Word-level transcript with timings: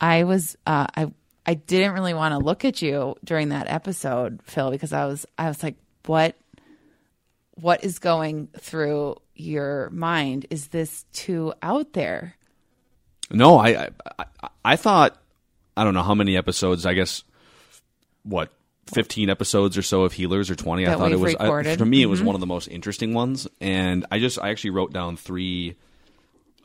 I 0.00 0.24
was 0.24 0.56
uh, 0.66 0.86
I 0.94 1.10
I 1.46 1.54
didn't 1.54 1.92
really 1.92 2.14
want 2.14 2.32
to 2.32 2.38
look 2.38 2.64
at 2.64 2.82
you 2.82 3.14
during 3.24 3.50
that 3.50 3.68
episode, 3.68 4.40
Phil, 4.44 4.70
because 4.70 4.92
I 4.92 5.06
was 5.06 5.26
I 5.38 5.48
was 5.48 5.62
like, 5.62 5.76
what 6.06 6.36
what 7.54 7.84
is 7.84 7.98
going 7.98 8.48
through 8.58 9.16
your 9.34 9.90
mind? 9.90 10.46
Is 10.50 10.68
this 10.68 11.04
too 11.12 11.54
out 11.62 11.92
there? 11.92 12.36
No, 13.30 13.58
I, 13.58 13.90
I 14.18 14.24
I 14.64 14.76
thought 14.76 15.16
I 15.76 15.84
don't 15.84 15.94
know 15.94 16.02
how 16.02 16.14
many 16.14 16.36
episodes. 16.36 16.84
I 16.84 16.94
guess 16.94 17.22
what 18.22 18.52
fifteen 18.92 19.30
episodes 19.30 19.78
or 19.78 19.82
so 19.82 20.02
of 20.02 20.12
Healers 20.12 20.50
or 20.50 20.56
twenty. 20.56 20.84
That 20.84 20.96
I 20.96 20.98
thought 20.98 21.12
it 21.12 21.20
was 21.20 21.34
I. 21.36 21.48
Mm-hmm. 21.48 21.78
for 21.78 21.86
me. 21.86 22.02
It 22.02 22.06
was 22.06 22.22
one 22.22 22.34
of 22.34 22.40
the 22.40 22.46
most 22.46 22.68
interesting 22.68 23.14
ones, 23.14 23.48
and 23.60 24.04
I 24.10 24.18
just 24.18 24.38
I 24.40 24.50
actually 24.50 24.70
wrote 24.70 24.92
down 24.92 25.16
three 25.16 25.76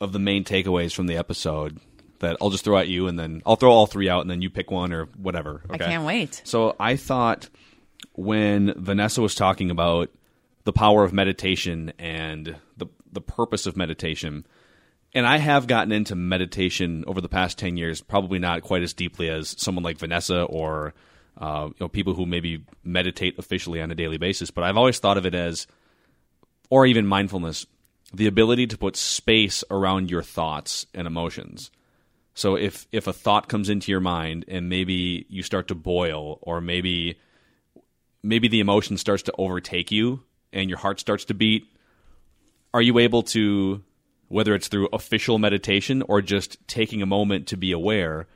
of 0.00 0.12
the 0.12 0.18
main 0.18 0.44
takeaways 0.44 0.92
from 0.92 1.06
the 1.06 1.16
episode 1.16 1.80
that 2.22 2.38
I'll 2.40 2.50
just 2.50 2.64
throw 2.64 2.78
at 2.78 2.88
you, 2.88 3.06
and 3.06 3.18
then 3.18 3.42
I'll 3.44 3.56
throw 3.56 3.70
all 3.70 3.86
three 3.86 4.08
out, 4.08 4.22
and 4.22 4.30
then 4.30 4.40
you 4.40 4.48
pick 4.48 4.70
one 4.70 4.92
or 4.92 5.04
whatever. 5.16 5.62
I 5.68 5.76
can't 5.76 6.04
wait. 6.04 6.40
So 6.44 6.74
I 6.80 6.96
thought 6.96 7.48
when 8.14 8.72
Vanessa 8.76 9.20
was 9.20 9.34
talking 9.34 9.70
about 9.70 10.08
the 10.64 10.72
power 10.72 11.04
of 11.04 11.12
meditation 11.12 11.92
and 11.98 12.56
the 12.76 12.86
the 13.10 13.20
purpose 13.20 13.66
of 13.66 13.76
meditation, 13.76 14.46
and 15.12 15.26
I 15.26 15.36
have 15.38 15.66
gotten 15.66 15.92
into 15.92 16.14
meditation 16.14 17.04
over 17.06 17.20
the 17.20 17.28
past 17.28 17.58
ten 17.58 17.76
years, 17.76 18.00
probably 18.00 18.38
not 18.38 18.62
quite 18.62 18.82
as 18.82 18.94
deeply 18.94 19.28
as 19.28 19.54
someone 19.58 19.84
like 19.84 19.98
Vanessa 19.98 20.42
or 20.44 20.94
uh, 21.38 21.66
you 21.68 21.76
know 21.80 21.88
people 21.88 22.14
who 22.14 22.24
maybe 22.24 22.64
meditate 22.84 23.38
officially 23.38 23.80
on 23.80 23.90
a 23.90 23.94
daily 23.94 24.18
basis. 24.18 24.50
But 24.50 24.64
I've 24.64 24.76
always 24.76 24.98
thought 24.98 25.18
of 25.18 25.26
it 25.26 25.34
as, 25.34 25.66
or 26.70 26.86
even 26.86 27.06
mindfulness, 27.06 27.66
the 28.14 28.26
ability 28.26 28.66
to 28.68 28.78
put 28.78 28.96
space 28.96 29.64
around 29.70 30.10
your 30.10 30.22
thoughts 30.22 30.86
and 30.94 31.06
emotions. 31.06 31.70
So 32.34 32.56
if 32.56 32.86
if 32.92 33.06
a 33.06 33.12
thought 33.12 33.48
comes 33.48 33.68
into 33.68 33.90
your 33.90 34.00
mind 34.00 34.44
and 34.48 34.68
maybe 34.68 35.26
you 35.28 35.42
start 35.42 35.68
to 35.68 35.74
boil 35.74 36.38
or 36.42 36.60
maybe 36.60 37.18
maybe 38.22 38.48
the 38.48 38.60
emotion 38.60 38.96
starts 38.96 39.22
to 39.24 39.34
overtake 39.36 39.90
you 39.90 40.22
and 40.52 40.70
your 40.70 40.78
heart 40.78 41.00
starts 41.00 41.24
to 41.26 41.34
beat, 41.34 41.66
are 42.72 42.82
you 42.82 42.98
able 42.98 43.22
to 43.22 43.82
whether 44.28 44.54
it's 44.54 44.68
through 44.68 44.88
official 44.94 45.38
meditation 45.38 46.02
or 46.08 46.22
just 46.22 46.56
taking 46.66 47.02
a 47.02 47.06
moment 47.06 47.46
to 47.48 47.56
be 47.56 47.70
aware, 47.70 48.26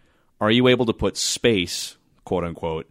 are 0.42 0.50
you 0.50 0.68
able 0.68 0.84
to 0.84 0.92
put 0.92 1.16
space, 1.16 1.96
quote 2.26 2.44
unquote, 2.44 2.86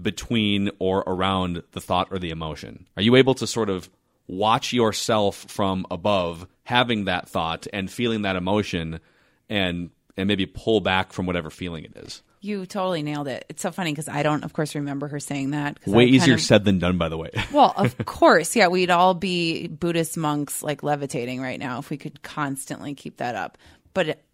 between 0.00 0.70
or 0.78 1.00
around 1.00 1.64
the 1.72 1.80
thought 1.80 2.06
or 2.12 2.18
the 2.20 2.30
emotion? 2.30 2.86
Are 2.96 3.02
you 3.02 3.16
able 3.16 3.34
to 3.34 3.46
sort 3.46 3.68
of 3.68 3.90
watch 4.28 4.72
yourself 4.72 5.46
from 5.48 5.84
above 5.90 6.46
having 6.62 7.06
that 7.06 7.28
thought 7.28 7.66
and 7.72 7.90
feeling 7.90 8.22
that 8.22 8.36
emotion 8.36 9.00
and 9.48 9.90
and 10.18 10.28
maybe 10.28 10.46
pull 10.46 10.80
back 10.80 11.12
from 11.12 11.26
whatever 11.26 11.48
feeling 11.50 11.84
it 11.84 11.96
is? 11.96 12.22
You 12.40 12.66
totally 12.66 13.02
nailed 13.02 13.26
it. 13.26 13.44
It's 13.48 13.62
so 13.62 13.72
funny 13.72 13.92
because 13.92 14.08
I 14.08 14.22
don't, 14.22 14.44
of 14.44 14.52
course, 14.52 14.74
remember 14.74 15.08
her 15.08 15.18
saying 15.18 15.50
that. 15.50 15.78
Way 15.86 16.04
easier 16.04 16.34
of- 16.34 16.40
said 16.40 16.64
than 16.64 16.78
done, 16.78 16.98
by 16.98 17.08
the 17.08 17.16
way. 17.16 17.30
Well, 17.52 17.72
of 17.76 17.96
course, 18.04 18.54
yeah, 18.54 18.68
we'd 18.68 18.90
all 18.90 19.14
be 19.14 19.66
Buddhist 19.66 20.16
monks 20.16 20.62
like 20.62 20.82
levitating 20.82 21.40
right 21.40 21.58
now 21.58 21.78
if 21.78 21.90
we 21.90 21.96
could 21.96 22.22
constantly 22.22 22.94
keep 22.94 23.16
that 23.16 23.34
up. 23.34 23.58
But 23.94 24.08
it, 24.10 24.24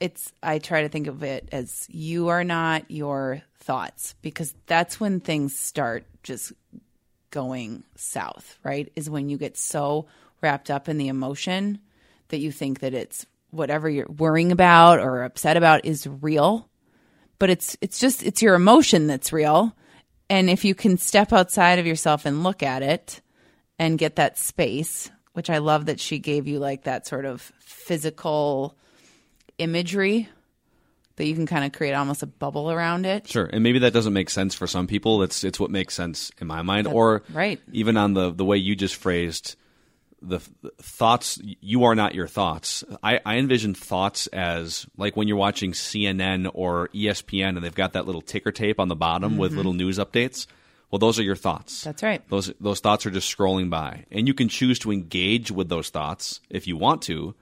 it's 0.00 0.32
I 0.42 0.58
try 0.58 0.82
to 0.82 0.88
think 0.88 1.06
of 1.06 1.22
it 1.22 1.48
as 1.52 1.86
you 1.88 2.28
are 2.28 2.44
not 2.44 2.90
your 2.90 3.42
thoughts 3.60 4.14
because 4.20 4.54
that's 4.66 5.00
when 5.00 5.20
things 5.20 5.58
start 5.58 6.04
just 6.22 6.52
going 7.30 7.84
south, 7.96 8.58
right? 8.62 8.92
Is 8.96 9.08
when 9.08 9.28
you 9.28 9.38
get 9.38 9.56
so 9.56 10.06
wrapped 10.42 10.70
up 10.70 10.88
in 10.88 10.98
the 10.98 11.08
emotion 11.08 11.78
that 12.28 12.38
you 12.38 12.52
think 12.52 12.80
that 12.80 12.94
it's 12.94 13.26
whatever 13.50 13.88
you're 13.88 14.06
worrying 14.06 14.52
about 14.52 15.00
or 15.00 15.24
upset 15.24 15.56
about 15.56 15.84
is 15.84 16.06
real. 16.06 16.68
But 17.38 17.50
it's 17.50 17.76
it's 17.80 17.98
just 17.98 18.22
it's 18.22 18.42
your 18.42 18.54
emotion 18.54 19.06
that's 19.06 19.32
real. 19.32 19.74
And 20.30 20.50
if 20.50 20.64
you 20.64 20.74
can 20.74 20.98
step 20.98 21.32
outside 21.32 21.78
of 21.78 21.86
yourself 21.86 22.26
and 22.26 22.42
look 22.42 22.62
at 22.62 22.82
it 22.82 23.20
and 23.78 23.98
get 23.98 24.16
that 24.16 24.38
space 24.38 25.10
which 25.34 25.50
i 25.50 25.58
love 25.58 25.86
that 25.86 26.00
she 26.00 26.18
gave 26.18 26.48
you 26.48 26.58
like 26.58 26.82
that 26.82 27.06
sort 27.06 27.24
of 27.24 27.52
physical 27.60 28.76
imagery 29.58 30.28
that 31.18 31.26
you 31.26 31.34
can 31.34 31.46
kind 31.46 31.64
of 31.64 31.72
create 31.72 31.92
almost 31.92 32.22
a 32.22 32.26
bubble 32.26 32.70
around 32.70 33.04
it. 33.04 33.28
Sure, 33.28 33.44
and 33.44 33.62
maybe 33.62 33.80
that 33.80 33.92
doesn't 33.92 34.12
make 34.12 34.30
sense 34.30 34.54
for 34.54 34.66
some 34.66 34.86
people. 34.86 35.22
It's 35.22 35.44
it's 35.44 35.60
what 35.60 35.70
makes 35.70 35.94
sense 35.94 36.30
in 36.40 36.46
my 36.46 36.62
mind, 36.62 36.86
or 36.86 37.22
right. 37.32 37.60
even 37.72 37.96
on 37.96 38.14
the 38.14 38.30
the 38.30 38.44
way 38.44 38.56
you 38.56 38.74
just 38.74 38.96
phrased 38.96 39.56
the, 40.20 40.40
the 40.62 40.70
thoughts. 40.80 41.40
You 41.42 41.84
are 41.84 41.94
not 41.94 42.14
your 42.14 42.26
thoughts. 42.26 42.84
I, 43.02 43.20
I 43.24 43.36
envision 43.36 43.74
thoughts 43.74 44.26
as 44.28 44.86
like 44.96 45.16
when 45.16 45.28
you're 45.28 45.36
watching 45.36 45.72
CNN 45.72 46.50
or 46.54 46.88
ESPN, 46.88 47.56
and 47.56 47.64
they've 47.64 47.74
got 47.74 47.92
that 47.92 48.06
little 48.06 48.22
ticker 48.22 48.52
tape 48.52 48.80
on 48.80 48.88
the 48.88 48.96
bottom 48.96 49.36
with 49.36 49.52
little 49.52 49.74
news 49.74 49.98
updates. 49.98 50.46
Well, 50.90 50.98
those 50.98 51.18
are 51.18 51.22
your 51.22 51.36
thoughts. 51.36 51.80
Mm-hmm. 51.80 51.88
That's 51.88 52.02
right. 52.02 52.28
Those 52.28 52.52
those 52.60 52.80
thoughts 52.80 53.06
are 53.06 53.10
just 53.10 53.34
scrolling 53.36 53.70
by, 53.70 54.06
and 54.10 54.26
you 54.26 54.34
can 54.34 54.48
choose 54.48 54.78
to 54.80 54.92
engage 54.92 55.50
with 55.50 55.68
those 55.68 55.90
thoughts 55.90 56.40
if 56.48 56.66
you 56.66 56.76
want 56.76 57.02
to, 57.02 57.34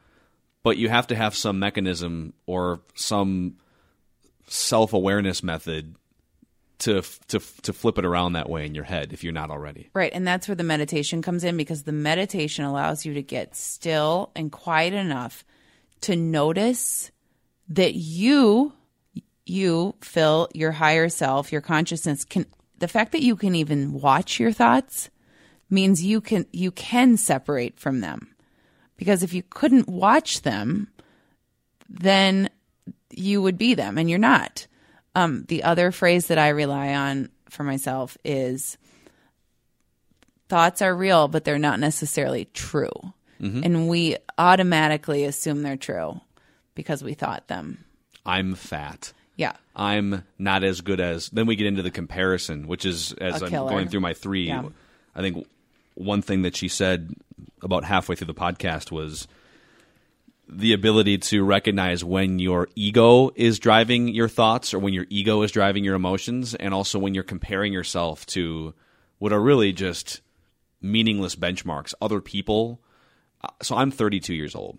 but 0.63 0.79
you 0.79 0.89
have 0.89 1.07
to 1.09 1.17
have 1.17 1.35
some 1.35 1.59
mechanism 1.59 2.33
or 2.47 2.81
some 2.95 3.57
self 4.49 4.93
awareness 4.93 5.43
method 5.43 5.95
to 6.87 7.03
to 7.27 7.41
to 7.63 7.73
flip 7.73 7.99
it 7.99 8.05
around 8.05 8.35
that 8.35 8.49
way 8.49 8.65
in 8.65 8.75
your 8.75 8.85
head 8.85 9.13
if 9.13 9.25
you're 9.25 9.33
not 9.33 9.51
already. 9.51 9.91
Right. 9.93 10.13
And 10.15 10.27
that's 10.27 10.47
where 10.47 10.55
the 10.55 10.63
meditation 10.63 11.21
comes 11.21 11.43
in 11.43 11.57
because 11.57 11.83
the 11.83 11.91
meditation 11.91 12.65
allows 12.65 13.05
you 13.05 13.15
to 13.15 13.23
get 13.23 13.57
still 13.57 14.31
and 14.37 14.53
quiet 14.53 14.95
enough 14.95 15.45
to 16.03 16.15
notice 16.15 17.11
that 17.71 17.95
you, 17.95 18.73
you, 19.45 19.97
Phil, 20.01 20.49
your 20.55 20.71
higher 20.71 21.09
self, 21.09 21.51
your 21.51 21.61
consciousness 21.61 22.25
can, 22.25 22.47
the 22.79 22.87
fact 22.87 23.11
that 23.11 23.23
you 23.23 23.35
can 23.35 23.57
even 23.57 23.93
watch 23.93 24.39
your 24.39 24.53
thoughts 24.53 25.11
means 25.69 26.05
you 26.05 26.21
can, 26.21 26.47
you 26.53 26.71
can 26.71 27.17
separate 27.17 27.81
from 27.81 28.01
them. 28.01 28.29
Because 28.97 29.25
if 29.25 29.35
you 29.35 29.43
couldn't 29.43 29.89
watch 29.89 30.43
them, 30.43 30.87
then 31.89 32.49
you 33.11 33.43
would 33.43 33.59
be 33.59 33.75
them 33.75 33.99
and 33.99 34.09
you're 34.09 34.21
not. 34.21 34.69
Um, 35.17 35.45
the 35.49 35.63
other 35.63 35.91
phrase 35.93 36.27
that 36.27 36.39
I 36.39 36.51
rely 36.51 36.95
on 36.95 37.31
for 37.49 37.65
myself 37.65 38.19
is 38.25 38.77
thoughts 40.49 40.83
are 40.83 40.95
real, 40.95 41.27
but 41.27 41.45
they're 41.45 41.59
not 41.59 41.81
necessarily 41.81 42.45
true. 42.53 42.93
And 43.39 43.89
we 43.89 44.17
automatically 44.39 45.25
assume 45.25 45.63
they're 45.63 45.77
true 45.77 46.21
because 46.75 47.03
we 47.05 47.15
thought 47.15 47.49
them. 47.49 47.85
I'm 48.25 48.55
fat. 48.55 49.13
Yeah. 49.37 49.53
I'm 49.75 50.25
not 50.39 50.65
as 50.65 50.81
good 50.81 51.01
as. 51.01 51.29
Then 51.29 51.47
we 51.47 51.57
get 51.57 51.67
into 51.67 51.83
the 51.83 51.91
comparison, 51.91 52.67
which 52.67 52.85
is 52.87 53.13
as 53.15 53.43
I'm 53.43 53.51
going 53.51 53.89
through 53.89 54.01
my 54.01 54.15
three. 54.15 54.47
Yeah. 54.49 54.69
I 55.15 55.21
think 55.21 55.47
one 55.95 56.23
thing 56.23 56.43
that 56.43 56.57
she 56.57 56.69
said 56.69 57.15
about 57.63 57.85
halfway 57.85 58.17
through 58.17 58.29
the 58.29 58.35
podcast 58.35 58.91
was 58.91 59.29
the 60.49 60.73
ability 60.73 61.19
to 61.19 61.45
recognize 61.45 62.05
when 62.05 62.39
your 62.39 62.69
ego 62.75 63.31
is 63.35 63.59
driving 63.59 64.09
your 64.09 64.29
thoughts 64.29 64.73
or 64.73 64.79
when 64.79 64.95
your 64.95 65.07
ego 65.11 65.43
is 65.43 65.51
driving 65.51 65.85
your 65.85 65.97
emotions, 65.97 66.55
and 66.55 66.73
also 66.73 66.99
when 66.99 67.15
you're 67.15 67.25
comparing 67.25 67.73
yourself 67.73 68.25
to 68.27 68.75
what 69.19 69.33
are 69.33 69.41
really 69.41 69.73
just 69.73 70.21
meaningless 70.81 71.35
benchmarks, 71.37 71.95
other 72.01 72.21
people. 72.21 72.81
Uh, 73.43 73.49
So 73.63 73.77
I'm 73.77 73.91
32 73.91 74.35
years 74.35 74.55
old. 74.55 74.79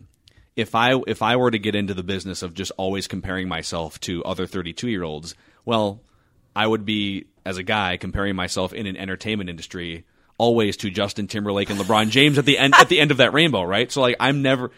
If 0.55 0.73
I 0.73 0.95
if 1.05 1.21
I 1.21 1.35
were 1.35 1.51
to 1.51 1.59
get 1.59 1.75
into 1.75 1.93
the 1.93 2.03
business 2.03 2.41
of 2.41 2.53
just 2.53 2.71
always 2.77 3.07
comparing 3.07 3.47
myself 3.47 3.99
to 4.01 4.23
other 4.23 4.47
32 4.47 4.89
year 4.89 5.03
olds, 5.03 5.35
well, 5.65 6.01
I 6.55 6.65
would 6.65 6.85
be 6.85 7.25
as 7.45 7.57
a 7.57 7.63
guy 7.63 7.97
comparing 7.97 8.35
myself 8.35 8.73
in 8.73 8.87
an 8.87 8.97
entertainment 8.97 9.49
industry 9.49 10.05
always 10.39 10.77
to 10.77 10.89
Justin 10.89 11.27
Timberlake 11.27 11.69
and 11.69 11.79
LeBron 11.79 12.09
James 12.09 12.37
at 12.37 12.45
the 12.45 12.57
end 12.57 12.73
at 12.75 12.89
the 12.89 12.99
end 12.99 13.11
of 13.11 13.17
that 13.17 13.33
rainbow, 13.33 13.63
right? 13.63 13.91
So 13.91 14.01
like 14.01 14.15
I'm 14.19 14.41
never 14.41 14.71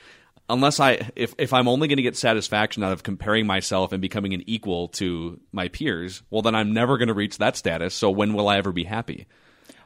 unless 0.49 0.79
I 0.79 1.09
if 1.15 1.33
if 1.37 1.53
I'm 1.53 1.67
only 1.67 1.87
going 1.87 1.97
to 1.97 2.03
get 2.03 2.17
satisfaction 2.17 2.83
out 2.83 2.91
of 2.91 3.03
comparing 3.03 3.45
myself 3.47 3.91
and 3.91 4.01
becoming 4.01 4.33
an 4.33 4.43
equal 4.47 4.87
to 4.89 5.39
my 5.51 5.67
peers, 5.67 6.21
well 6.29 6.41
then 6.41 6.55
I'm 6.55 6.73
never 6.73 6.97
going 6.97 7.07
to 7.07 7.13
reach 7.13 7.37
that 7.37 7.55
status. 7.55 7.93
So 7.93 8.09
when 8.09 8.33
will 8.33 8.47
I 8.49 8.57
ever 8.57 8.71
be 8.71 8.83
happy? 8.83 9.27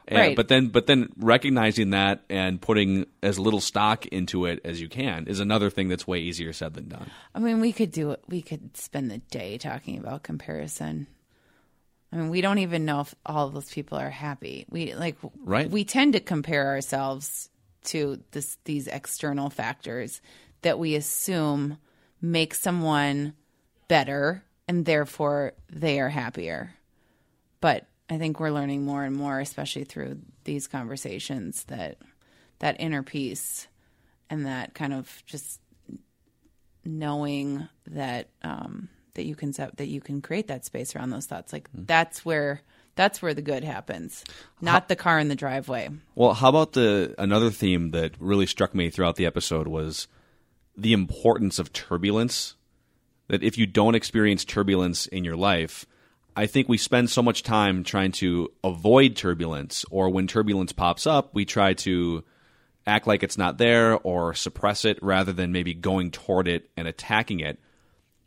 And- 0.08 0.18
Right. 0.18 0.36
But 0.36 0.48
then 0.48 0.68
but 0.68 0.86
then 0.86 1.08
recognizing 1.16 1.90
that 1.90 2.24
and 2.28 2.60
putting 2.60 3.06
as 3.22 3.38
little 3.38 3.60
stock 3.60 4.04
into 4.06 4.44
it 4.46 4.60
as 4.64 4.80
you 4.80 4.88
can 4.88 5.26
is 5.26 5.40
another 5.40 5.70
thing 5.70 5.88
that's 5.88 6.06
way 6.06 6.18
easier 6.20 6.52
said 6.52 6.74
than 6.74 6.88
done. 6.88 7.10
I 7.34 7.38
mean, 7.38 7.60
we 7.60 7.72
could 7.72 7.90
do 7.90 8.10
it. 8.10 8.22
We 8.28 8.42
could 8.42 8.76
spend 8.76 9.10
the 9.10 9.18
day 9.18 9.56
talking 9.56 9.98
about 9.98 10.22
comparison. 10.22 11.06
I 12.12 12.16
mean, 12.16 12.28
we 12.28 12.42
don't 12.42 12.58
even 12.58 12.84
know 12.84 13.00
if 13.00 13.14
all 13.26 13.48
of 13.48 13.54
those 13.54 13.72
people 13.72 13.98
are 13.98 14.10
happy. 14.10 14.66
We 14.70 14.94
like, 14.94 15.16
Right. 15.42 15.68
We 15.70 15.84
tend 15.84 16.12
to 16.12 16.20
compare 16.20 16.66
ourselves 16.68 17.48
to 17.84 18.22
this 18.30 18.56
these 18.64 18.86
external 18.86 19.50
factors 19.50 20.20
that 20.64 20.78
we 20.78 20.94
assume 20.96 21.78
make 22.20 22.54
someone 22.54 23.32
better, 23.88 24.42
and 24.68 24.84
therefore 24.84 25.52
they 25.72 26.00
are 26.00 26.08
happier. 26.10 26.74
But 27.60 27.86
I 28.10 28.18
think 28.18 28.38
we're 28.40 28.50
learning 28.50 28.84
more 28.84 29.04
and 29.04 29.16
more, 29.16 29.40
especially 29.40 29.84
through 29.84 30.18
these 30.44 30.66
conversations, 30.66 31.64
that 31.64 31.98
that 32.58 32.76
inner 32.80 33.02
peace 33.02 33.66
and 34.28 34.46
that 34.46 34.74
kind 34.74 34.92
of 34.92 35.22
just 35.26 35.60
knowing 36.84 37.68
that 37.86 38.28
um, 38.42 38.88
that 39.14 39.24
you 39.24 39.34
can 39.34 39.52
set 39.52 39.76
that 39.76 39.86
you 39.88 40.00
can 40.00 40.20
create 40.20 40.48
that 40.48 40.64
space 40.64 40.94
around 40.94 41.10
those 41.10 41.26
thoughts. 41.26 41.52
Like 41.52 41.70
Hmm. 41.70 41.84
that's 41.86 42.24
where 42.24 42.60
that's 42.96 43.20
where 43.20 43.34
the 43.34 43.42
good 43.42 43.64
happens, 43.64 44.24
not 44.60 44.88
the 44.88 44.94
car 44.96 45.18
in 45.18 45.28
the 45.28 45.34
driveway. 45.34 45.88
Well, 46.14 46.34
how 46.34 46.48
about 46.48 46.72
the 46.74 47.14
another 47.18 47.50
theme 47.50 47.90
that 47.90 48.12
really 48.20 48.46
struck 48.46 48.74
me 48.74 48.88
throughout 48.90 49.16
the 49.16 49.26
episode 49.26 49.66
was 49.66 50.06
the 50.76 50.92
importance 50.92 51.58
of 51.58 51.72
turbulence. 51.72 52.54
That 53.28 53.42
if 53.42 53.56
you 53.56 53.66
don't 53.66 53.94
experience 53.94 54.44
turbulence 54.44 55.06
in 55.06 55.24
your 55.24 55.36
life, 55.36 55.86
I 56.36 56.46
think 56.46 56.68
we 56.68 56.76
spend 56.76 57.08
so 57.08 57.22
much 57.22 57.42
time 57.42 57.84
trying 57.84 58.12
to 58.12 58.52
avoid 58.62 59.16
turbulence, 59.16 59.84
or 59.90 60.10
when 60.10 60.26
turbulence 60.26 60.72
pops 60.72 61.06
up, 61.06 61.34
we 61.34 61.44
try 61.44 61.74
to 61.74 62.24
act 62.86 63.06
like 63.06 63.22
it's 63.22 63.38
not 63.38 63.56
there 63.56 63.96
or 63.98 64.34
suppress 64.34 64.84
it 64.84 64.98
rather 65.00 65.32
than 65.32 65.52
maybe 65.52 65.72
going 65.72 66.10
toward 66.10 66.48
it 66.48 66.68
and 66.76 66.86
attacking 66.86 67.40
it. 67.40 67.58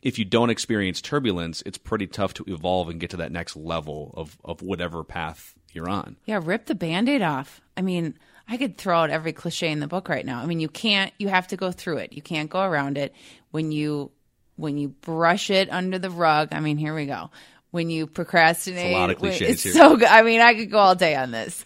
If 0.02 0.18
you 0.18 0.26
don't 0.26 0.50
experience 0.50 1.02
turbulence, 1.02 1.62
it's 1.66 1.78
pretty 1.78 2.08
tough 2.08 2.34
to 2.36 2.46
evolve 2.48 2.90
and 2.90 3.00
get 3.00 3.12
to 3.12 3.18
that 3.18 3.32
next 3.32 3.56
level 3.56 4.14
of, 4.16 4.38
of 4.44 4.62
whatever 4.62 5.04
path 5.04 5.54
you're 5.74 5.90
on. 5.90 6.16
Yeah, 6.26 6.40
rip 6.42 6.66
the 6.66 6.76
band-aid 6.76 7.22
off. 7.22 7.62
I 7.76 7.82
mean, 7.82 8.18
I 8.50 8.58
could 8.58 8.78
throw 8.78 9.00
out 9.00 9.10
every 9.10 9.34
cliche 9.34 9.70
in 9.72 9.80
the 9.80 9.88
book 9.88 10.08
right 10.10 10.26
now. 10.26 10.42
I 10.42 10.46
mean, 10.46 10.60
you 10.60 10.70
can't 10.70 11.12
you 11.18 11.28
have 11.28 11.48
to 11.50 11.58
go 11.58 11.72
through 11.72 11.98
it. 11.98 12.14
You 12.14 12.22
can't 12.22 12.50
go 12.50 12.62
around 12.62 12.98
it. 12.98 13.14
When 13.52 13.72
you 13.72 14.12
when 14.56 14.78
you 14.78 14.90
brush 14.90 15.50
it 15.50 15.70
under 15.72 16.00
the 16.00 16.10
rug, 16.10 16.50
I 16.52 16.60
mean, 16.60 16.78
here 16.78 16.96
we 16.96 17.06
go. 17.06 17.30
When 17.72 17.90
you 17.90 18.08
procrastinate, 18.08 18.86
It's 18.86 18.96
a 18.96 19.00
lot 19.00 19.10
of 19.10 19.18
cliches 19.18 19.50
it's 19.50 19.64
here. 19.64 19.74
so 19.74 19.98
good. 19.98 20.08
I 20.08 20.22
mean, 20.22 20.40
I 20.42 20.54
could 20.56 20.72
go 20.72 20.78
all 20.80 20.96
day 20.96 21.16
on 21.16 21.32
this. 21.32 21.64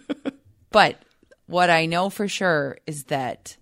but 0.70 1.00
what 1.46 1.70
I 1.70 1.86
know 1.86 2.10
for 2.10 2.26
sure 2.28 2.78
is 2.86 3.04
that 3.04 3.56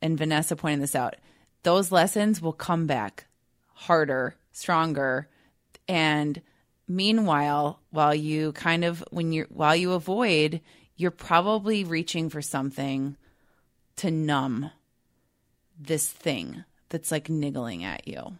and 0.00 0.18
Vanessa 0.18 0.56
pointed 0.56 0.82
this 0.82 0.96
out, 0.96 1.14
those 1.62 1.92
lessons 1.92 2.42
will 2.42 2.52
come 2.52 2.86
back 2.86 3.26
harder, 3.74 4.34
stronger, 4.50 5.28
and 5.88 6.42
meanwhile, 6.88 7.80
while 7.90 8.14
you 8.14 8.52
kind 8.52 8.84
of 8.84 9.04
when 9.10 9.32
you're 9.32 9.46
while 9.48 9.76
you 9.76 9.92
avoid, 9.92 10.60
you're 10.96 11.10
probably 11.10 11.84
reaching 11.84 12.28
for 12.28 12.42
something 12.42 13.16
to 13.96 14.10
numb 14.10 14.70
this 15.78 16.08
thing 16.08 16.64
that's 16.88 17.10
like 17.10 17.28
niggling 17.28 17.84
at 17.84 18.06
you. 18.06 18.36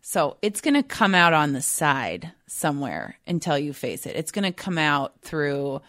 So 0.00 0.36
it's 0.42 0.60
going 0.60 0.74
to 0.74 0.82
come 0.82 1.14
out 1.14 1.34
on 1.34 1.52
the 1.52 1.60
side 1.60 2.32
somewhere 2.46 3.18
until 3.26 3.58
you 3.58 3.72
face 3.72 4.06
it. 4.06 4.16
It's 4.16 4.32
going 4.32 4.44
to 4.44 4.52
come 4.52 4.78
out 4.78 5.20
through 5.22 5.82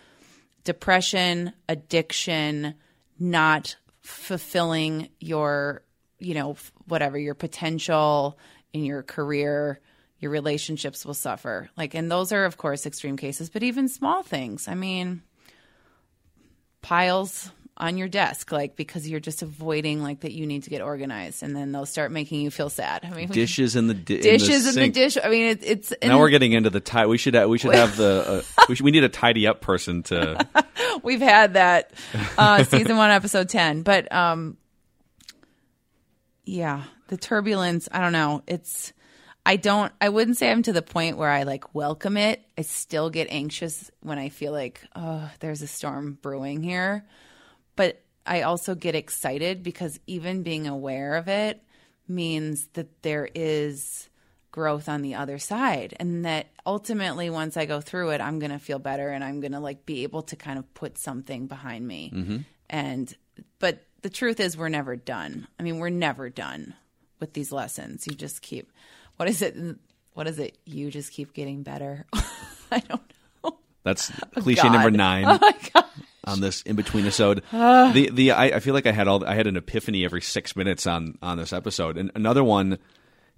depression, 0.64 1.54
addiction, 1.70 2.74
not 3.20 3.76
fulfilling 4.02 5.10
your, 5.20 5.84
you 6.18 6.34
know, 6.34 6.58
whatever 6.86 7.18
your 7.18 7.36
potential 7.36 8.38
in 8.74 8.84
your 8.84 9.04
career, 9.04 9.80
your 10.20 10.32
relationships 10.32 11.06
will 11.06 11.14
suffer. 11.14 11.70
Like, 11.78 11.94
and 11.94 12.12
those 12.12 12.32
are, 12.32 12.46
of 12.46 12.58
course, 12.58 12.86
extreme 12.86 13.18
cases, 13.18 13.50
but 13.50 13.64
even 13.64 13.88
small 13.88 14.24
things. 14.24 14.68
I 14.68 14.76
mean, 14.76 15.22
piles 16.82 17.52
on 17.78 17.98
your 17.98 18.10
desk, 18.10 18.52
like 18.52 18.76
because 18.76 19.08
you're 19.08 19.22
just 19.22 19.42
avoiding 19.42 20.02
like 20.04 20.22
that 20.22 20.34
you 20.34 20.46
need 20.46 20.64
to 20.64 20.70
get 20.70 20.82
organized, 20.82 21.44
and 21.44 21.56
then 21.56 21.72
they'll 21.72 21.86
start 21.86 22.12
making 22.12 22.42
you 22.42 22.52
feel 22.52 22.70
sad. 22.70 23.08
I 23.10 23.16
mean, 23.16 23.30
Dishes 23.30 23.76
in 23.76 23.88
the 23.88 23.94
di- 23.94 24.20
dishes 24.20 24.60
in 24.60 24.66
the, 24.66 24.72
sink. 24.74 24.94
dish. 24.94 25.18
I 25.24 25.30
mean, 25.30 25.46
it, 25.52 25.60
it's 25.64 25.94
Now 26.04 26.20
we're 26.20 26.30
getting 26.30 26.52
into 26.52 26.70
the 26.70 26.82
tie. 26.82 27.06
We 27.06 27.18
should 27.18 27.36
have, 27.36 27.48
we 27.50 27.58
should 27.58 27.74
have 27.74 27.96
the 27.96 28.44
uh, 28.60 28.64
we 28.70 28.76
should, 28.76 28.84
we 28.84 28.92
need 28.92 29.06
a 29.06 29.10
tidy 29.10 29.48
up 29.48 29.62
person 29.62 30.04
to 30.04 30.46
we've 31.04 31.22
had 31.22 31.54
that 31.54 31.94
uh, 32.38 32.64
season 32.64 32.98
one, 32.98 33.12
episode 33.12 33.48
ten. 33.48 33.84
But 33.84 34.12
um, 34.12 34.58
yeah, 36.44 36.84
the 37.08 37.18
turbulence. 37.18 37.88
I 37.92 38.02
don't 38.02 38.14
know. 38.14 38.44
It's 38.46 38.92
I 39.46 39.56
don't. 39.56 39.92
I 40.00 40.10
wouldn't 40.10 40.38
say 40.38 40.52
I'm 40.52 40.64
to 40.64 40.74
the 40.74 40.82
point 40.82 41.18
where 41.18 41.30
I 41.30 41.44
like 41.44 41.74
welcome 41.74 42.18
it. 42.18 42.44
I 42.58 42.62
still 42.62 43.10
get 43.10 43.28
anxious 43.32 43.90
when 44.02 44.20
I 44.20 44.30
feel 44.30 44.52
like 44.52 44.84
oh, 44.96 45.30
there's 45.40 45.62
a 45.62 45.68
storm 45.68 46.18
brewing 46.22 46.62
here. 46.62 47.06
But 47.76 48.02
I 48.26 48.42
also 48.42 48.76
get 48.76 48.96
excited 48.96 49.64
because 49.64 50.00
even 50.06 50.44
being 50.44 50.68
aware 50.68 51.16
of 51.16 51.28
it 51.28 51.64
means 52.08 52.68
that 52.74 53.02
there 53.02 53.30
is 53.34 54.10
growth 54.52 54.90
on 54.90 55.02
the 55.02 55.16
other 55.16 55.38
side 55.38 55.96
and 56.00 56.26
that 56.26 56.48
ultimately 56.66 57.30
once 57.30 57.56
I 57.56 57.66
go 57.66 57.82
through 57.82 58.10
it 58.10 58.20
I'm 58.20 58.40
going 58.40 58.52
to 58.52 58.58
feel 58.58 58.80
better 58.80 59.10
and 59.10 59.24
I'm 59.24 59.42
going 59.42 59.52
to 59.52 59.60
like 59.60 59.86
be 59.86 60.02
able 60.02 60.24
to 60.24 60.36
kind 60.36 60.58
of 60.58 60.74
put 60.74 60.98
something 60.98 61.46
behind 61.46 61.88
me. 61.88 62.12
Mm-hmm. 62.14 62.38
And 62.70 63.16
but 63.60 63.86
the 64.02 64.10
truth 64.10 64.40
is 64.40 64.58
we're 64.58 64.70
never 64.70 64.96
done. 64.96 65.48
I 65.60 65.64
mean, 65.64 65.80
we're 65.80 65.90
never 65.90 66.30
done 66.30 66.74
with 67.20 67.34
these 67.34 67.52
lessons. 67.52 68.08
You 68.08 68.16
just 68.16 68.42
keep 68.42 68.72
what 69.20 69.28
is 69.28 69.42
it 69.42 69.54
what 70.14 70.28
is 70.28 70.40
it? 70.40 70.58
You 70.64 70.90
just 70.90 71.12
keep 71.12 71.34
getting 71.34 71.62
better. 71.62 72.06
I 72.72 72.80
don't 72.80 73.02
know. 73.44 73.58
That's 73.84 74.12
oh, 74.38 74.42
cliche 74.42 74.64
God. 74.64 74.72
number 74.72 74.92
nine 74.98 75.26
Oh 75.26 75.38
my 75.42 75.54
god. 75.74 75.86
on 76.24 76.40
this 76.40 76.62
in 76.62 76.78
between 76.78 77.04
episode. 77.04 77.44
Ah. 77.52 77.92
the 77.94 78.10
the 78.12 78.32
I, 78.32 78.46
I 78.46 78.60
feel 78.62 78.74
like 78.74 78.88
I 78.88 78.94
had 78.94 79.10
all 79.10 79.26
I 79.26 79.36
had 79.36 79.46
an 79.46 79.58
epiphany 79.58 80.06
every 80.06 80.22
six 80.22 80.56
minutes 80.56 80.88
on 80.88 81.18
on 81.22 81.38
this 81.38 81.52
episode. 81.52 81.98
And 81.98 82.12
another 82.16 82.46
one, 82.46 82.78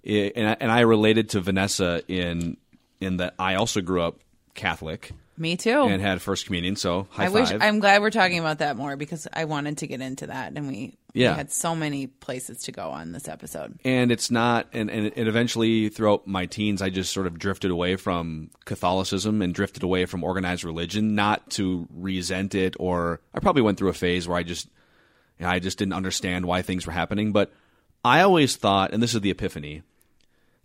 eh, 0.06 0.30
and 0.36 0.50
I, 0.50 0.56
and 0.60 0.70
I 0.70 0.80
related 0.80 1.30
to 1.30 1.40
Vanessa 1.40 2.00
in 2.06 2.58
in 3.00 3.16
that 3.16 3.34
I 3.40 3.56
also 3.56 3.80
grew 3.80 4.02
up 4.02 4.20
Catholic 4.54 5.10
Me 5.36 5.56
too. 5.56 5.70
and 5.88 6.00
had 6.02 6.20
first 6.20 6.46
communion. 6.46 6.76
So 6.76 7.06
high 7.10 7.24
I 7.24 7.26
five. 7.26 7.34
wish 7.34 7.52
I'm 7.60 7.80
glad 7.80 8.02
we're 8.02 8.10
talking 8.10 8.38
about 8.38 8.58
that 8.58 8.76
more 8.76 8.96
because 8.96 9.26
I 9.32 9.44
wanted 9.46 9.78
to 9.78 9.86
get 9.86 10.00
into 10.00 10.26
that 10.26 10.52
and 10.54 10.68
we, 10.68 10.98
Yeah. 11.14 11.30
we 11.32 11.36
had 11.38 11.50
so 11.50 11.74
many 11.74 12.06
places 12.06 12.58
to 12.64 12.72
go 12.72 12.90
on 12.90 13.12
this 13.12 13.28
episode. 13.28 13.78
and 13.84 14.12
it's 14.12 14.30
not 14.30 14.68
and, 14.72 14.90
and 14.90 15.12
and 15.16 15.28
eventually 15.28 15.88
throughout 15.88 16.26
my 16.26 16.46
teens 16.46 16.80
i 16.82 16.90
just 16.90 17.12
sort 17.12 17.26
of 17.26 17.38
drifted 17.38 17.70
away 17.70 17.96
from 17.96 18.50
catholicism 18.66 19.40
and 19.42 19.54
drifted 19.54 19.82
away 19.82 20.04
from 20.06 20.22
organized 20.24 20.64
religion 20.64 21.14
not 21.14 21.48
to 21.50 21.86
resent 21.94 22.54
it 22.54 22.76
or 22.78 23.20
i 23.34 23.40
probably 23.40 23.62
went 23.62 23.78
through 23.78 23.88
a 23.90 23.94
phase 23.94 24.26
where 24.28 24.36
i 24.38 24.42
just 24.42 24.66
you 25.38 25.44
know, 25.46 25.50
i 25.50 25.58
just 25.58 25.78
didn't 25.78 25.94
understand 25.94 26.44
why 26.46 26.62
things 26.62 26.86
were 26.86 26.92
happening 26.92 27.32
but 27.32 27.52
i 28.04 28.20
always 28.20 28.56
thought 28.56 28.92
and 28.92 29.02
this 29.02 29.14
is 29.14 29.20
the 29.22 29.30
epiphany 29.30 29.82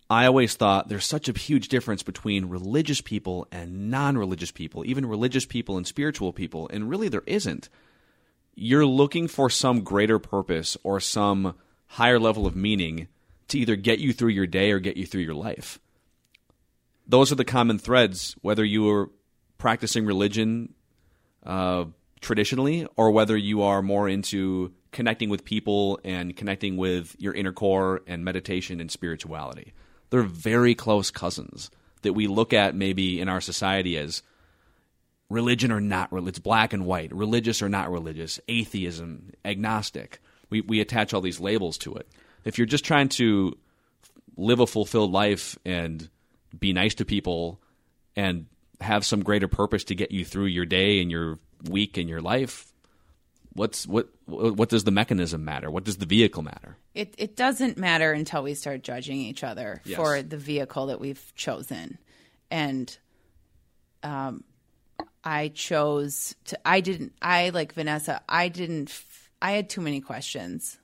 i 0.09 0.25
always 0.25 0.55
thought 0.55 0.89
there's 0.89 1.05
such 1.05 1.29
a 1.29 1.37
huge 1.37 1.67
difference 1.67 2.03
between 2.03 2.45
religious 2.45 3.01
people 3.01 3.47
and 3.51 3.89
non-religious 3.89 4.51
people 4.51 4.85
even 4.85 5.05
religious 5.05 5.45
people 5.45 5.77
and 5.77 5.87
spiritual 5.87 6.33
people 6.33 6.69
and 6.71 6.89
really 6.89 7.09
there 7.09 7.23
isn't 7.25 7.69
you're 8.59 8.87
looking 8.87 9.27
for 9.27 9.51
some 9.51 9.81
greater 9.81 10.17
purpose 10.17 10.75
or 10.83 10.99
some 10.99 11.53
higher 11.85 12.19
level 12.19 12.47
of 12.47 12.55
meaning 12.55 13.07
to 13.49 13.59
either 13.59 13.75
get 13.75 13.99
you 13.99 14.11
through 14.11 14.29
your 14.29 14.47
day 14.47 14.71
or 14.71 14.79
get 14.79 14.97
you 14.97 15.05
through 15.05 15.21
your 15.21 15.35
life. 15.35 15.79
Those 17.07 17.31
are 17.31 17.35
the 17.35 17.45
common 17.45 17.77
threads, 17.77 18.35
whether 18.41 18.65
you 18.65 18.89
are 18.89 19.11
practicing 19.59 20.05
religion 20.05 20.73
uh, 21.45 21.85
traditionally 22.19 22.87
or 22.97 23.11
whether 23.11 23.37
you 23.37 23.61
are 23.61 23.83
more 23.83 24.09
into 24.09 24.73
connecting 24.91 25.29
with 25.29 25.45
people 25.45 25.99
and 26.03 26.35
connecting 26.35 26.77
with 26.77 27.15
your 27.19 27.33
inner 27.33 27.53
core 27.53 28.01
and 28.07 28.25
meditation 28.25 28.81
and 28.81 28.89
spirituality. 28.89 29.71
They're 30.09 30.23
very 30.23 30.75
close 30.75 31.11
cousins 31.11 31.69
that 32.01 32.13
we 32.13 32.27
look 32.27 32.53
at 32.53 32.75
maybe 32.75 33.19
in 33.19 33.29
our 33.29 33.41
society 33.41 33.97
as 33.97 34.23
religion 35.29 35.71
or 35.71 35.81
not 35.81 36.09
it's 36.11 36.39
black 36.39 36.73
and 36.73 36.85
white, 36.85 37.13
religious 37.13 37.61
or 37.61 37.69
not 37.69 37.91
religious, 37.91 38.39
atheism, 38.47 39.31
agnostic. 39.43 40.19
We 40.49 40.61
we 40.61 40.79
attach 40.79 41.13
all 41.13 41.21
these 41.21 41.39
labels 41.39 41.77
to 41.79 41.95
it. 41.95 42.07
If 42.45 42.57
you're 42.57 42.67
just 42.67 42.85
trying 42.85 43.09
to 43.09 43.57
live 44.37 44.59
a 44.59 44.67
fulfilled 44.67 45.11
life 45.11 45.57
and 45.65 46.09
be 46.57 46.71
nice 46.71 46.95
to 46.95 47.05
people 47.05 47.59
and 48.15 48.45
have 48.79 49.05
some 49.05 49.23
greater 49.23 49.47
purpose 49.47 49.83
to 49.85 49.95
get 49.95 50.11
you 50.11 50.23
through 50.23 50.45
your 50.45 50.65
day 50.65 51.01
and 51.01 51.11
your 51.11 51.39
week 51.69 51.97
and 51.97 52.07
your 52.07 52.21
life, 52.21 52.71
what's 53.57 53.85
what 53.87 54.07
what 54.25 54.69
does 54.69 54.83
the 54.85 54.91
mechanism 54.91 55.43
matter? 55.43 55.69
What 55.69 55.83
does 55.83 55.97
the 55.97 56.05
vehicle 56.05 56.43
matter? 56.43 56.77
It 56.93 57.13
it 57.17 57.35
doesn't 57.35 57.77
matter 57.77 58.13
until 58.13 58.43
we 58.43 58.53
start 58.53 58.83
judging 58.83 59.17
each 59.17 59.43
other 59.43 59.81
Yes. 59.83 59.97
for 59.97 60.21
the 60.21 60.37
vehicle 60.37 60.85
that 60.87 60.99
we've 61.01 61.33
chosen. 61.35 61.97
And 62.51 62.95
um 64.03 64.43
I 65.23 65.49
chose 65.49 66.35
to 66.45 66.59
I 66.65 66.79
didn't 66.81 67.13
I 67.21 67.49
like 67.49 67.73
Vanessa, 67.73 68.21
I 68.29 68.47
didn't 68.47 68.93
I 69.41 69.51
had 69.51 69.69
too 69.69 69.81
many 69.81 70.01
questions 70.01 70.77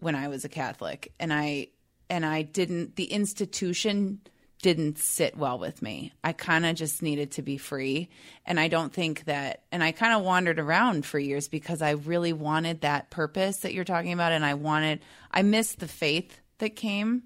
when 0.00 0.14
I 0.14 0.28
was 0.28 0.44
a 0.44 0.48
Catholic 0.48 1.12
and 1.20 1.32
I 1.32 1.68
and 2.08 2.24
I 2.24 2.42
didn't 2.42 2.96
the 2.96 3.04
institution 3.04 4.20
didn't 4.64 4.96
sit 4.96 5.36
well 5.36 5.58
with 5.58 5.82
me. 5.82 6.10
I 6.24 6.32
kind 6.32 6.64
of 6.64 6.74
just 6.74 7.02
needed 7.02 7.32
to 7.32 7.42
be 7.42 7.58
free. 7.58 8.08
And 8.46 8.58
I 8.58 8.68
don't 8.68 8.94
think 8.94 9.26
that 9.26 9.64
and 9.70 9.84
I 9.84 9.92
kind 9.92 10.14
of 10.14 10.22
wandered 10.22 10.58
around 10.58 11.04
for 11.04 11.18
years 11.18 11.48
because 11.48 11.82
I 11.82 11.90
really 11.90 12.32
wanted 12.32 12.80
that 12.80 13.10
purpose 13.10 13.58
that 13.58 13.74
you're 13.74 13.84
talking 13.84 14.14
about. 14.14 14.32
And 14.32 14.42
I 14.42 14.54
wanted 14.54 15.00
I 15.30 15.42
missed 15.42 15.80
the 15.80 15.86
faith 15.86 16.40
that 16.58 16.76
came 16.76 17.24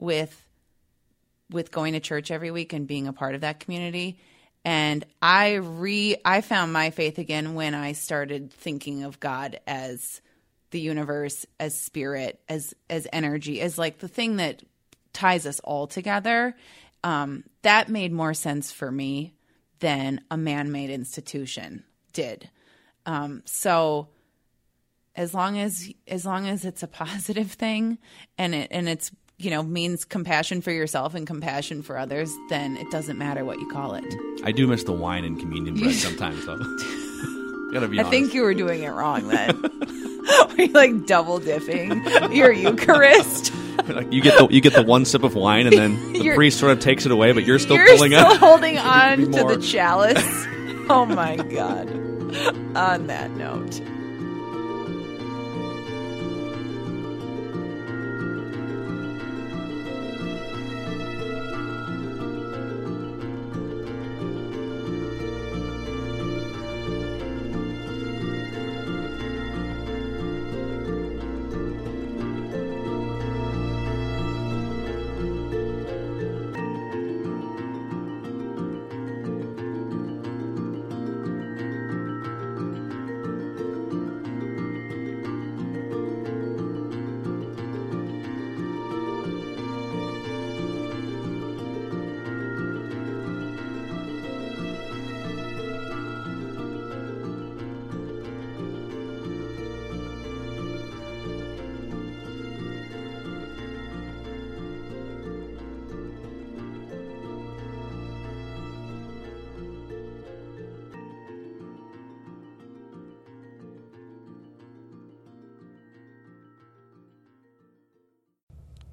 with 0.00 0.44
with 1.52 1.70
going 1.70 1.92
to 1.92 2.00
church 2.00 2.32
every 2.32 2.50
week 2.50 2.72
and 2.72 2.88
being 2.88 3.06
a 3.06 3.12
part 3.12 3.36
of 3.36 3.42
that 3.42 3.60
community. 3.60 4.18
And 4.64 5.06
i 5.22 5.54
re 5.54 6.16
i 6.24 6.40
found 6.40 6.72
my 6.72 6.90
faith 6.90 7.18
again 7.18 7.54
when 7.54 7.76
i 7.76 7.92
started 7.92 8.52
thinking 8.52 9.04
of 9.04 9.20
god 9.20 9.60
as 9.68 10.20
the 10.72 10.80
universe 10.80 11.46
as 11.60 11.80
spirit 11.80 12.40
as 12.48 12.74
as 12.90 13.06
energy 13.12 13.60
as 13.60 13.78
like 13.78 13.98
the 13.98 14.08
thing 14.08 14.38
that 14.38 14.64
ties 15.16 15.46
us 15.46 15.58
all 15.60 15.86
together. 15.86 16.54
Um, 17.02 17.44
that 17.62 17.88
made 17.88 18.12
more 18.12 18.34
sense 18.34 18.70
for 18.70 18.90
me 18.92 19.32
than 19.80 20.20
a 20.30 20.36
man-made 20.36 20.90
institution 20.90 21.84
did. 22.12 22.48
Um, 23.06 23.42
so 23.46 24.08
as 25.14 25.32
long 25.32 25.58
as 25.58 25.90
as 26.06 26.26
long 26.26 26.46
as 26.46 26.64
it's 26.64 26.82
a 26.82 26.86
positive 27.04 27.50
thing 27.50 27.98
and 28.38 28.54
it 28.54 28.68
and 28.70 28.88
it's 28.88 29.10
you 29.38 29.50
know 29.50 29.62
means 29.62 30.04
compassion 30.04 30.60
for 30.60 30.70
yourself 30.70 31.14
and 31.14 31.26
compassion 31.26 31.82
for 31.82 31.98
others, 31.98 32.32
then 32.50 32.76
it 32.76 32.90
doesn't 32.90 33.18
matter 33.18 33.44
what 33.44 33.58
you 33.58 33.68
call 33.68 33.94
it. 33.94 34.04
I 34.44 34.52
do 34.52 34.66
miss 34.66 34.84
the 34.84 34.92
wine 34.92 35.24
and 35.24 35.38
communion 35.38 35.76
bread 35.76 35.94
sometimes, 35.94 36.44
though. 36.46 36.58
Gotta 37.72 37.88
be 37.88 37.98
I 37.98 38.02
honest. 38.02 38.10
think 38.10 38.34
you 38.34 38.42
were 38.42 38.54
doing 38.54 38.82
it 38.82 38.90
wrong 38.90 39.28
then. 39.28 39.60
Were 40.48 40.64
you 40.64 40.72
like 40.72 41.06
double 41.06 41.38
dipping 41.38 42.02
your 42.32 42.52
Eucharist? 42.52 43.52
Like, 43.86 44.12
you 44.12 44.20
get 44.22 44.38
the 44.38 44.48
you 44.52 44.60
get 44.60 44.74
the 44.74 44.82
one 44.82 45.04
sip 45.04 45.22
of 45.22 45.34
wine, 45.34 45.66
and 45.66 45.76
then 45.76 46.12
the 46.12 46.34
priest 46.34 46.58
sort 46.58 46.72
of 46.72 46.80
takes 46.80 47.06
it 47.06 47.12
away, 47.12 47.32
but 47.32 47.44
you're 47.44 47.58
still 47.58 47.76
You're 47.76 47.86
pulling 47.96 48.12
still 48.12 48.26
up. 48.26 48.38
holding 48.38 48.78
on 48.78 49.18
to 49.18 49.42
more. 49.42 49.54
the 49.56 49.62
chalice. 49.62 50.46
Oh 50.88 51.04
my 51.04 51.34
god. 51.36 51.88
On 52.76 53.08
that 53.08 53.32
note. 53.32 53.80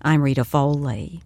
I'm 0.00 0.22
Rita 0.22 0.44
Foley. 0.44 1.22